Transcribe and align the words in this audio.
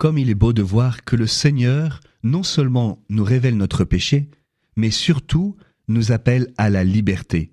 Comme 0.00 0.16
il 0.16 0.30
est 0.30 0.34
beau 0.34 0.54
de 0.54 0.62
voir 0.62 1.04
que 1.04 1.14
le 1.14 1.26
Seigneur 1.26 2.00
non 2.22 2.42
seulement 2.42 3.04
nous 3.10 3.22
révèle 3.22 3.58
notre 3.58 3.84
péché, 3.84 4.30
mais 4.74 4.90
surtout 4.90 5.58
nous 5.88 6.10
appelle 6.10 6.54
à 6.56 6.70
la 6.70 6.84
liberté 6.84 7.52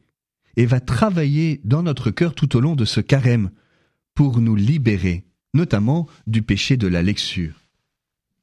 et 0.56 0.66
va 0.66 0.80
travailler 0.80 1.60
dans 1.66 1.84
notre 1.84 2.10
cœur 2.10 2.34
tout 2.34 2.56
au 2.56 2.62
long 2.62 2.78
de 2.78 2.86
ce 2.86 3.02
carême 3.02 3.52
pour 4.14 4.40
nous 4.40 4.56
libérer, 4.56 5.26
notamment 5.54 6.08
du 6.26 6.42
péché 6.42 6.78
de 6.78 6.88
la 6.88 7.04
lecture. 7.04 7.68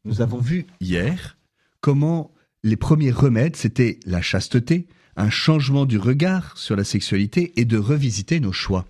Nous 0.05 0.21
avons 0.21 0.36
vu 0.39 0.67
hier 0.81 1.39
comment 1.81 2.31
les 2.63 2.77
premiers 2.77 3.11
remèdes, 3.11 3.57
c'était 3.57 4.00
la 4.05 4.21
chasteté, 4.21 4.86
un 5.17 5.31
changement 5.31 5.86
du 5.86 5.96
regard 5.96 6.59
sur 6.59 6.77
la 6.77 6.85
sexualité 6.85 7.59
et 7.59 7.64
de 7.64 7.79
revisiter 7.79 8.39
nos 8.39 8.53
choix. 8.53 8.85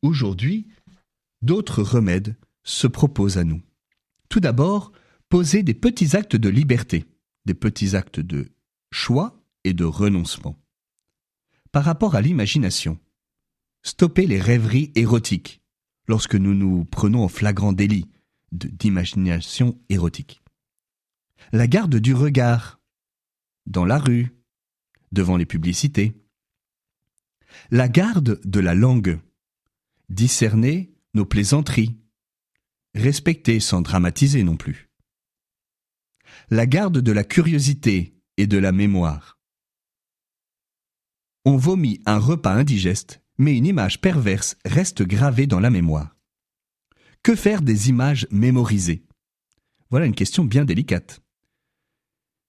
Aujourd'hui, 0.00 0.66
d'autres 1.42 1.82
remèdes 1.82 2.36
se 2.64 2.86
proposent 2.86 3.36
à 3.36 3.44
nous. 3.44 3.60
Tout 4.28 4.40
d'abord, 4.40 4.92
poser 5.28 5.62
des 5.62 5.74
petits 5.74 6.16
actes 6.16 6.36
de 6.36 6.48
liberté, 6.48 7.04
des 7.44 7.54
petits 7.54 7.96
actes 7.96 8.20
de 8.20 8.48
choix 8.90 9.42
et 9.64 9.72
de 9.72 9.84
renoncement. 9.84 10.56
Par 11.72 11.84
rapport 11.84 12.14
à 12.14 12.20
l'imagination, 12.20 12.98
stopper 13.82 14.26
les 14.26 14.40
rêveries 14.40 14.92
érotiques 14.94 15.62
lorsque 16.06 16.34
nous 16.34 16.54
nous 16.54 16.84
prenons 16.84 17.22
en 17.24 17.28
flagrant 17.28 17.72
délit 17.72 18.08
d'imagination 18.52 19.78
érotique. 19.90 20.40
La 21.52 21.66
garde 21.66 21.96
du 21.96 22.14
regard 22.14 22.80
dans 23.66 23.84
la 23.84 23.98
rue, 23.98 24.34
devant 25.12 25.36
les 25.36 25.46
publicités. 25.46 26.14
La 27.70 27.88
garde 27.88 28.40
de 28.44 28.60
la 28.60 28.74
langue. 28.74 29.20
Discerner 30.08 30.94
nos 31.14 31.24
plaisanteries. 31.24 31.98
Respecter 32.98 33.60
sans 33.60 33.80
dramatiser 33.80 34.42
non 34.42 34.56
plus. 34.56 34.90
La 36.50 36.66
garde 36.66 36.98
de 36.98 37.12
la 37.12 37.22
curiosité 37.22 38.18
et 38.36 38.48
de 38.48 38.58
la 38.58 38.72
mémoire. 38.72 39.38
On 41.44 41.56
vomit 41.56 42.02
un 42.06 42.18
repas 42.18 42.52
indigeste, 42.52 43.22
mais 43.38 43.56
une 43.56 43.66
image 43.66 44.00
perverse 44.00 44.56
reste 44.64 45.04
gravée 45.04 45.46
dans 45.46 45.60
la 45.60 45.70
mémoire. 45.70 46.16
Que 47.22 47.36
faire 47.36 47.62
des 47.62 47.88
images 47.88 48.26
mémorisées? 48.32 49.06
Voilà 49.90 50.06
une 50.06 50.14
question 50.16 50.44
bien 50.44 50.64
délicate. 50.64 51.22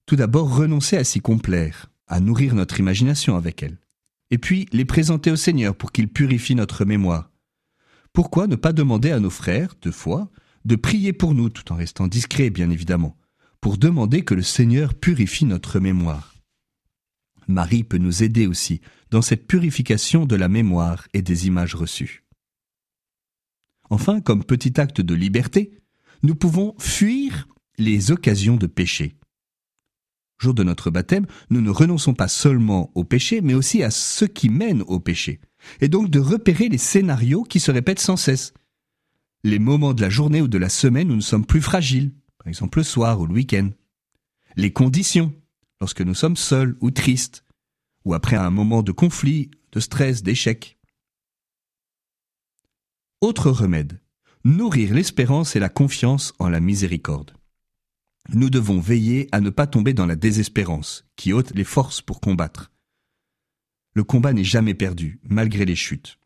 Tout 0.04 0.16
d'abord, 0.16 0.52
renoncer 0.52 0.96
à 0.96 1.04
s'y 1.04 1.20
complaire, 1.20 1.92
à 2.08 2.18
nourrir 2.18 2.56
notre 2.56 2.80
imagination 2.80 3.36
avec 3.36 3.62
elles. 3.62 3.78
Et 4.32 4.38
puis, 4.38 4.66
les 4.72 4.84
présenter 4.84 5.30
au 5.30 5.36
Seigneur 5.36 5.76
pour 5.76 5.92
qu'il 5.92 6.08
purifie 6.08 6.56
notre 6.56 6.84
mémoire. 6.84 7.29
Pourquoi 8.12 8.46
ne 8.46 8.56
pas 8.56 8.72
demander 8.72 9.10
à 9.10 9.20
nos 9.20 9.30
frères, 9.30 9.74
de 9.82 9.90
foi, 9.90 10.30
de 10.64 10.76
prier 10.76 11.12
pour 11.12 11.34
nous, 11.34 11.48
tout 11.48 11.72
en 11.72 11.76
restant 11.76 12.08
discrets, 12.08 12.50
bien 12.50 12.70
évidemment, 12.70 13.16
pour 13.60 13.78
demander 13.78 14.24
que 14.24 14.34
le 14.34 14.42
Seigneur 14.42 14.94
purifie 14.94 15.44
notre 15.44 15.80
mémoire? 15.80 16.34
Marie 17.46 17.84
peut 17.84 17.98
nous 17.98 18.22
aider 18.22 18.46
aussi 18.46 18.80
dans 19.10 19.22
cette 19.22 19.46
purification 19.46 20.24
de 20.24 20.36
la 20.36 20.48
mémoire 20.48 21.08
et 21.14 21.22
des 21.22 21.46
images 21.46 21.74
reçues. 21.74 22.24
Enfin, 23.90 24.20
comme 24.20 24.44
petit 24.44 24.80
acte 24.80 25.00
de 25.00 25.14
liberté, 25.14 25.72
nous 26.22 26.34
pouvons 26.34 26.74
fuir 26.78 27.48
les 27.76 28.12
occasions 28.12 28.56
de 28.56 28.66
péché. 28.66 29.16
Jour 30.38 30.54
de 30.54 30.62
notre 30.62 30.90
baptême, 30.90 31.26
nous 31.50 31.60
ne 31.60 31.70
renonçons 31.70 32.14
pas 32.14 32.28
seulement 32.28 32.90
au 32.94 33.04
péché, 33.04 33.40
mais 33.40 33.54
aussi 33.54 33.82
à 33.82 33.90
ce 33.90 34.24
qui 34.24 34.48
mène 34.48 34.82
au 34.82 35.00
péché, 35.00 35.40
et 35.80 35.88
donc 35.88 36.10
de 36.10 36.18
repérer 36.18 36.68
les 36.68 36.78
scénarios 36.78 37.42
qui 37.42 37.60
se 37.60 37.70
répètent 37.70 38.00
sans 38.00 38.16
cesse. 38.16 38.52
Les 39.44 39.58
moments 39.58 39.94
de 39.94 40.02
la 40.02 40.10
journée 40.10 40.42
ou 40.42 40.48
de 40.48 40.58
la 40.58 40.68
semaine 40.68 41.10
où 41.10 41.14
nous 41.14 41.20
sommes 41.20 41.46
plus 41.46 41.62
fragiles, 41.62 42.12
par 42.38 42.48
exemple 42.48 42.78
le 42.78 42.84
soir 42.84 43.20
ou 43.20 43.26
le 43.26 43.34
week-end. 43.34 43.70
Les 44.56 44.72
conditions, 44.72 45.32
lorsque 45.80 46.02
nous 46.02 46.14
sommes 46.14 46.36
seuls 46.36 46.76
ou 46.80 46.90
tristes, 46.90 47.44
ou 48.04 48.14
après 48.14 48.36
un 48.36 48.50
moment 48.50 48.82
de 48.82 48.92
conflit, 48.92 49.50
de 49.72 49.80
stress, 49.80 50.22
d'échec. 50.22 50.78
Autre 53.20 53.50
remède, 53.50 54.00
nourrir 54.44 54.94
l'espérance 54.94 55.56
et 55.56 55.60
la 55.60 55.68
confiance 55.68 56.32
en 56.38 56.48
la 56.48 56.60
miséricorde. 56.60 57.34
Nous 58.30 58.50
devons 58.50 58.80
veiller 58.80 59.28
à 59.32 59.40
ne 59.40 59.50
pas 59.50 59.66
tomber 59.66 59.92
dans 59.92 60.06
la 60.06 60.16
désespérance, 60.16 61.06
qui 61.16 61.32
ôte 61.32 61.52
les 61.54 61.64
forces 61.64 62.00
pour 62.00 62.20
combattre. 62.20 62.70
Le 63.94 64.04
combat 64.04 64.32
n'est 64.32 64.44
jamais 64.44 64.74
perdu, 64.74 65.20
malgré 65.24 65.64
les 65.64 65.76
chutes. 65.76 66.18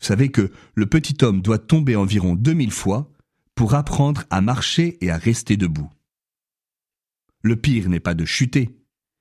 Vous 0.00 0.06
savez 0.06 0.30
que 0.30 0.52
le 0.74 0.86
petit 0.86 1.24
homme 1.24 1.40
doit 1.40 1.58
tomber 1.58 1.96
environ 1.96 2.34
2000 2.34 2.70
fois 2.70 3.10
pour 3.54 3.74
apprendre 3.74 4.24
à 4.30 4.40
marcher 4.40 4.98
et 5.00 5.10
à 5.10 5.16
rester 5.16 5.56
debout. 5.56 5.90
Le 7.42 7.56
pire 7.56 7.88
n'est 7.88 8.00
pas 8.00 8.14
de 8.14 8.24
chuter, 8.24 8.76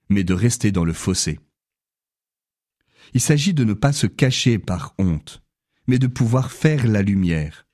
mais 0.10 0.24
de 0.24 0.34
rester 0.34 0.72
dans 0.72 0.86
le 0.86 0.94
fossé. 0.94 1.40
Il 3.14 3.22
s'agit 3.22 3.54
de 3.54 3.64
ne 3.64 3.74
pas 3.74 3.94
se 3.94 4.08
cacher 4.08 4.60
par 4.60 4.96
honte, 4.98 5.44
mais 5.88 6.00
de 6.00 6.08
pouvoir 6.08 6.52
faire 6.52 6.88
la 6.88 7.02
lumière, 7.02 7.68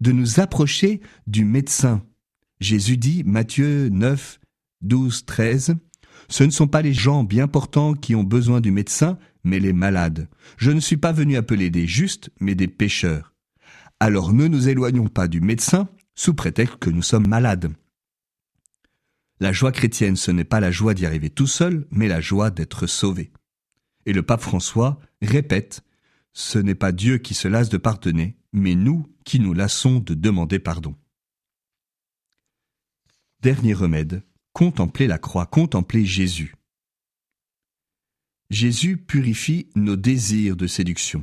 de 0.00 0.12
nous 0.12 0.40
approcher 0.40 1.00
du 1.26 1.44
médecin. 1.44 2.04
Jésus 2.60 2.96
dit, 2.96 3.22
Matthieu 3.24 3.88
9, 3.88 4.40
12, 4.82 5.24
13, 5.26 5.76
Ce 6.28 6.44
ne 6.44 6.50
sont 6.50 6.68
pas 6.68 6.82
les 6.82 6.92
gens 6.92 7.24
bien 7.24 7.48
portants 7.48 7.94
qui 7.94 8.14
ont 8.14 8.24
besoin 8.24 8.60
du 8.60 8.70
médecin, 8.70 9.18
mais 9.44 9.58
les 9.58 9.72
malades. 9.72 10.28
Je 10.56 10.70
ne 10.70 10.80
suis 10.80 10.96
pas 10.96 11.12
venu 11.12 11.36
appeler 11.36 11.70
des 11.70 11.86
justes, 11.86 12.30
mais 12.40 12.54
des 12.54 12.68
pécheurs. 12.68 13.34
Alors 13.98 14.32
ne 14.32 14.46
nous 14.46 14.68
éloignons 14.68 15.08
pas 15.08 15.28
du 15.28 15.40
médecin 15.40 15.88
sous 16.14 16.34
prétexte 16.34 16.76
que 16.76 16.90
nous 16.90 17.02
sommes 17.02 17.28
malades. 17.28 17.72
La 19.40 19.52
joie 19.52 19.72
chrétienne, 19.72 20.16
ce 20.16 20.30
n'est 20.30 20.44
pas 20.44 20.60
la 20.60 20.70
joie 20.70 20.94
d'y 20.94 21.06
arriver 21.06 21.30
tout 21.30 21.46
seul, 21.46 21.86
mais 21.90 22.08
la 22.08 22.20
joie 22.20 22.50
d'être 22.50 22.86
sauvé. 22.86 23.32
Et 24.06 24.12
le 24.12 24.22
pape 24.22 24.42
François 24.42 25.00
répète 25.22 25.82
ce 26.32 26.58
n'est 26.58 26.74
pas 26.74 26.92
Dieu 26.92 27.18
qui 27.18 27.34
se 27.34 27.48
lasse 27.48 27.68
de 27.68 27.76
pardonner, 27.76 28.36
mais 28.52 28.74
nous 28.74 29.06
qui 29.24 29.40
nous 29.40 29.52
lassons 29.52 29.98
de 29.98 30.14
demander 30.14 30.58
pardon. 30.58 30.94
Dernier 33.42 33.74
remède, 33.74 34.22
contempler 34.52 35.06
la 35.06 35.18
croix, 35.18 35.46
contempler 35.46 36.04
Jésus. 36.04 36.54
Jésus 38.50 38.96
purifie 38.96 39.68
nos 39.76 39.94
désirs 39.94 40.56
de 40.56 40.66
séduction. 40.66 41.22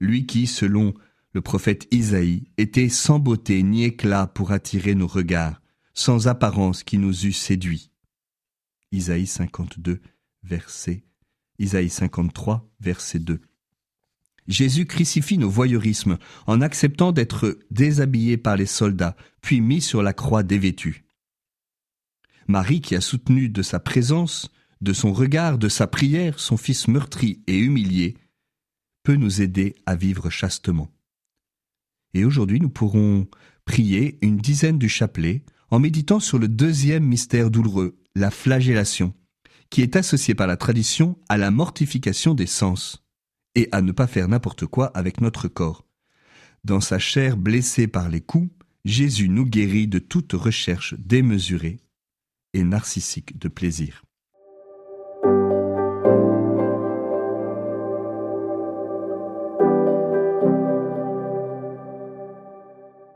Lui 0.00 0.24
qui, 0.24 0.46
selon 0.46 0.94
le 1.32 1.42
prophète 1.42 1.86
Isaïe, 1.90 2.44
était 2.56 2.88
sans 2.88 3.18
beauté 3.18 3.62
ni 3.62 3.84
éclat 3.84 4.26
pour 4.26 4.52
attirer 4.52 4.94
nos 4.94 5.06
regards, 5.06 5.60
sans 5.92 6.28
apparence 6.28 6.82
qui 6.82 6.96
nous 6.96 7.26
eût 7.26 7.32
séduits. 7.32 7.90
Isaïe 8.90 9.26
52, 9.26 10.00
verset, 10.42 11.04
Isaïe 11.58 11.90
53, 11.90 12.70
verset 12.80 13.18
2. 13.18 13.40
Jésus 14.48 14.86
crucifie 14.86 15.38
nos 15.38 15.50
voyeurismes 15.50 16.18
en 16.46 16.62
acceptant 16.62 17.12
d'être 17.12 17.58
déshabillé 17.70 18.38
par 18.38 18.56
les 18.56 18.66
soldats, 18.66 19.16
puis 19.42 19.60
mis 19.60 19.82
sur 19.82 20.02
la 20.02 20.14
croix 20.14 20.42
dévêtu. 20.42 21.04
Marie, 22.48 22.80
qui 22.80 22.96
a 22.96 23.00
soutenu 23.00 23.48
de 23.48 23.62
sa 23.62 23.78
présence, 23.78 24.50
de 24.82 24.92
son 24.92 25.12
regard, 25.12 25.58
de 25.58 25.68
sa 25.68 25.86
prière, 25.86 26.40
son 26.40 26.56
fils 26.56 26.88
meurtri 26.88 27.40
et 27.46 27.56
humilié, 27.56 28.16
peut 29.04 29.14
nous 29.14 29.40
aider 29.40 29.76
à 29.86 29.94
vivre 29.94 30.28
chastement. 30.28 30.90
Et 32.14 32.24
aujourd'hui, 32.24 32.60
nous 32.60 32.68
pourrons 32.68 33.28
prier 33.64 34.18
une 34.22 34.38
dizaine 34.38 34.78
du 34.78 34.88
chapelet 34.88 35.44
en 35.70 35.78
méditant 35.78 36.20
sur 36.20 36.38
le 36.38 36.48
deuxième 36.48 37.04
mystère 37.04 37.50
douloureux, 37.50 37.96
la 38.14 38.30
flagellation, 38.30 39.14
qui 39.70 39.82
est 39.82 39.96
associé 39.96 40.34
par 40.34 40.46
la 40.46 40.56
tradition 40.56 41.16
à 41.28 41.38
la 41.38 41.50
mortification 41.50 42.34
des 42.34 42.46
sens 42.46 43.04
et 43.54 43.68
à 43.72 43.82
ne 43.82 43.92
pas 43.92 44.06
faire 44.06 44.28
n'importe 44.28 44.66
quoi 44.66 44.86
avec 44.88 45.20
notre 45.20 45.48
corps. 45.48 45.86
Dans 46.64 46.80
sa 46.80 46.98
chair 46.98 47.36
blessée 47.36 47.86
par 47.86 48.08
les 48.08 48.20
coups, 48.20 48.50
Jésus 48.84 49.28
nous 49.28 49.46
guérit 49.46 49.86
de 49.86 50.00
toute 50.00 50.32
recherche 50.32 50.94
démesurée 50.98 51.78
et 52.52 52.64
narcissique 52.64 53.38
de 53.38 53.48
plaisir. 53.48 54.02